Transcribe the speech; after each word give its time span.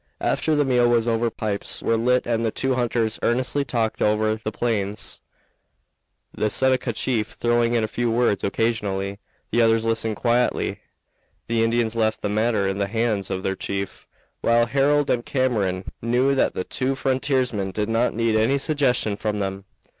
After 0.19 0.55
the 0.55 0.65
meal 0.65 0.89
was 0.89 1.07
over 1.07 1.29
pipes 1.29 1.83
were 1.83 1.95
lit 1.95 2.25
and 2.25 2.43
the 2.43 2.49
two 2.49 2.73
hunters 2.73 3.19
earnestly 3.21 3.63
talked 3.63 4.01
over 4.01 4.33
their 4.37 4.51
plans, 4.51 5.21
the 6.33 6.49
Seneca 6.49 6.91
chief 6.91 7.33
throwing 7.33 7.75
in 7.75 7.83
a 7.83 7.87
few 7.87 8.09
words 8.09 8.43
occasionally; 8.43 9.19
the 9.51 9.61
others 9.61 9.85
listened 9.85 10.15
quietly. 10.15 10.79
The 11.47 11.63
Indians 11.63 11.95
left 11.95 12.23
the 12.23 12.29
matter 12.29 12.67
in 12.67 12.79
the 12.79 12.87
hands 12.87 13.29
of 13.29 13.43
their 13.43 13.55
chief, 13.55 14.07
while 14.41 14.65
Harold 14.65 15.11
and 15.11 15.23
Cameron 15.23 15.83
knew 16.01 16.33
that 16.33 16.55
the 16.55 16.63
two 16.63 16.95
frontiersmen 16.95 17.69
did 17.69 17.87
not 17.87 18.15
need 18.15 18.35
any 18.35 18.57
suggestion 18.57 19.15
from 19.15 19.37
them. 19.37 19.65